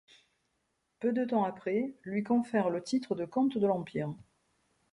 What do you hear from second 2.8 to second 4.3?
titre de comte de l'Empire.